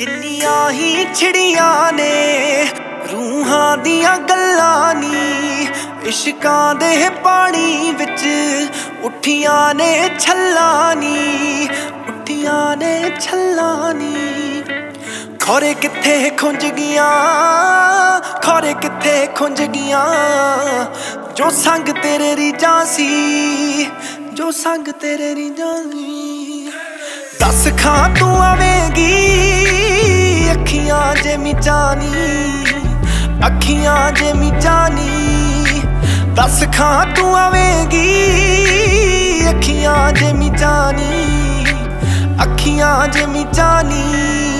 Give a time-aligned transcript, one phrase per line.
[0.00, 2.66] ਕਿੰਨੀਆਂ ਹੀ ਛਿੜੀਆਂ ਨੇ,
[3.12, 5.68] ਰੂਹਾਂ ਦੀਆਂ ਗੱਲਾਂ ਨੀ।
[6.04, 8.24] ਇਸ਼ਕਾਂ ਦੇ ਪਾਣੀ ਵਿੱਚ
[9.02, 11.68] ਉੱਠੀਆਂ ਨੇ ਛੱਲਾਂ ਨੀ,
[12.08, 14.62] ਉੱਠੀਆਂ ਨੇ ਛੱਲਾਂ ਨੀ।
[15.40, 17.10] ਖੋਰੇ ਕਿੱਥੇ ਖੁੰਝ ਗਈਆਂ,
[18.42, 20.06] ਖੋਰੇ ਕਿੱਥੇ ਖੁੰਝ ਗਈਆਂ।
[21.34, 23.10] ਜੋ ਸੰਗ ਤੇਰੇ ਰੀਜਾਂ ਸੀ,
[24.32, 26.70] ਜੋ ਸੰਗ ਤੇਰੇ ਰੀਜਾਂ ਸੀ।
[27.40, 28.79] ਦੱਸ ਖਾਂ ਤੂੰ ਆਵੇਂਗੀ
[31.50, 35.82] ਅੱਖੀਆਂ ਜੇ ਮਿਚਾਨੀ ਅੱਖੀਆਂ ਜੇ ਮਿਚਾਨੀ
[36.34, 38.06] ਦੱਸ ਖਾਂ ਤੂੰ ਆਵੇਂਗੀ
[39.50, 41.64] ਅੱਖੀਆਂ ਜੇ ਮਿਚਾਨੀ
[42.42, 44.59] ਅੱਖੀਆਂ ਜੇ ਮਿਚਾਨੀ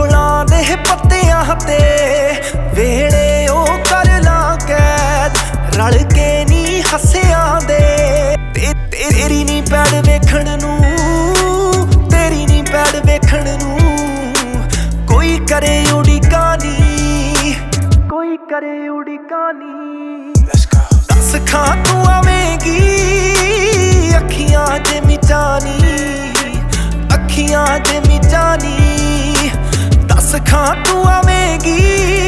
[0.00, 1.78] ਪਿੱਪਲਾਂ ਦੇ ਪੱਤਿਆਂ ਤੇ
[2.74, 5.36] ਵੇੜੇ ਉਹ ਕਰ ਲਾ ਕੈਦ
[5.76, 7.78] ਰਲ ਕੇ ਨਹੀਂ ਹੱਸਿਆਂ ਦੇ।
[8.54, 10.78] ਤੇ ਤੇਰੀ ਨਹੀਂ ਪੈੜ ਵੇਖਣ ਨੂੰ
[12.10, 13.78] ਤੇਰੀ ਨਹੀਂ ਪੈੜ ਵੇਖਣ ਨੂੰ।
[15.06, 17.54] ਕੋਈ ਕਰੇ ਉਡੀਕਾਂ ਨੀ
[18.10, 20.82] ਕੋਈ ਕਰੇ ਉਡੀਕਾਂ ਨੀ Let's go.
[21.08, 22.78] ਦੱਸ ਖਾਂ ਤੂੰ ਆਵੇਂਗੀ
[24.16, 25.78] ਅੱਖੀਆਂ ਜੇ ਮਿਚਾਨੀ
[30.30, 32.19] ਦੱਸ ਖਾਂ ਤੂੰ ਆਵੇਂਗੀ।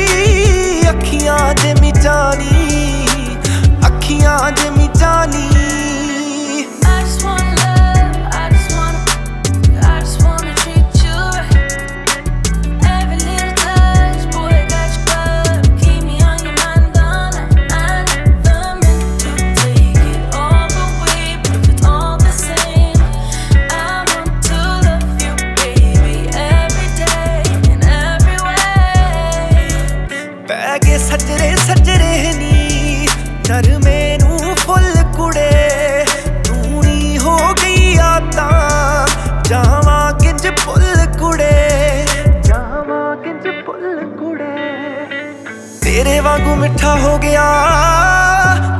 [46.72, 47.46] ਵਾਂਗੂ ਮਿੱਠਾ ਹੋ ਗਿਆ,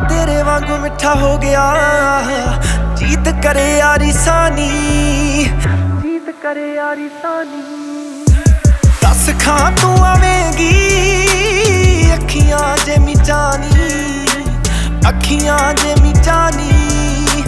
[0.08, 1.64] ਤੇਰੇ ਵਾਂਗੂ ਮਿੱਠਾ ਹੋ ਗਿਆ।
[2.96, 4.68] ਜੀਤ ਕਰੇ ਯਾਰੀ ਸਾਨੀ,
[6.02, 8.24] ਜੀਤ ਕਰੇ ਯਾਰੀ ਸਾਨੀ।
[9.02, 10.72] ਦੱਸ ਖਾਂ ਤੂੰ ਆਵੇਂਗੀ,
[12.14, 13.70] ਅੱਖੀਆਂ ਜੇ ਮਿਚਾਨੀ
[15.08, 17.44] ਅੱਖੀਆਂ ਜੇ ਮਿਚਾਨੀ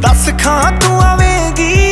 [0.00, 1.85] ਦੱਸ ਖਾਂ ਤੂੰ ਆਵੇਂਗੀ